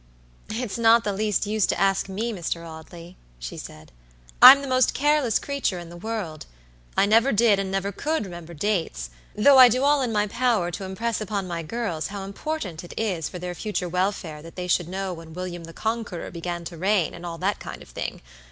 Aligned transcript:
"It's 0.49 0.79
not 0.79 1.03
the 1.03 1.13
least 1.13 1.45
use 1.45 1.67
to 1.67 1.79
ask 1.79 2.09
me, 2.09 2.33
Mr. 2.33 2.67
Audley," 2.67 3.17
she 3.37 3.55
said. 3.55 3.91
"I'm 4.41 4.63
the 4.63 4.67
most 4.67 4.95
careless 4.95 5.37
creature 5.37 5.77
in 5.77 5.89
the 5.89 5.95
world; 5.95 6.47
I 6.97 7.05
never 7.05 7.31
did, 7.31 7.59
and 7.59 7.69
never 7.69 7.91
could 7.91 8.25
remember 8.25 8.55
dates, 8.55 9.11
though 9.35 9.59
I 9.59 9.69
do 9.69 9.83
all 9.83 10.01
in 10.01 10.11
my 10.11 10.25
power 10.25 10.71
to 10.71 10.85
impress 10.85 11.21
upon 11.21 11.45
my 11.45 11.61
girls 11.61 12.07
how 12.07 12.23
important 12.23 12.83
it 12.83 12.95
is 12.97 13.29
for 13.29 13.37
their 13.37 13.53
future 13.53 13.87
welfare 13.87 14.41
that 14.41 14.55
they 14.55 14.65
should 14.65 14.89
know 14.89 15.13
when 15.13 15.35
William 15.35 15.65
the 15.65 15.71
Conqueror 15.71 16.31
began 16.31 16.65
to 16.65 16.77
reign, 16.77 17.13
and 17.13 17.23
all 17.23 17.37
that 17.37 17.59
kind 17.59 17.83
of 17.83 17.89
thing. 17.89 18.23